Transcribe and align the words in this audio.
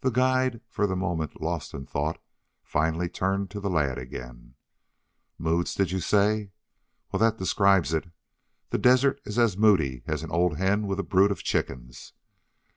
The 0.00 0.10
guide, 0.10 0.62
for 0.68 0.88
the 0.88 0.96
moment 0.96 1.40
lost 1.40 1.72
in 1.72 1.86
thought, 1.86 2.20
finally 2.64 3.08
turned 3.08 3.52
to 3.52 3.60
the 3.60 3.70
lad 3.70 3.96
again. 3.96 4.56
"Moods, 5.38 5.76
did 5.76 5.92
you 5.92 6.00
say? 6.00 6.50
Well, 7.12 7.20
that 7.20 7.38
describes 7.38 7.94
it. 7.94 8.10
The 8.70 8.78
desert 8.78 9.20
is 9.24 9.38
as 9.38 9.56
moody 9.56 10.02
as 10.08 10.24
an 10.24 10.32
old 10.32 10.56
hen 10.56 10.88
with 10.88 10.98
a 10.98 11.04
brood 11.04 11.30
of 11.30 11.44
chickens. 11.44 12.14